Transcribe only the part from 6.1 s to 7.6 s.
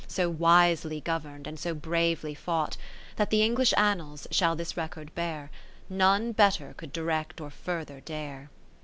better could direct or